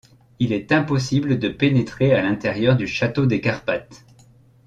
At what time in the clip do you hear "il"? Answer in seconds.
0.39-0.51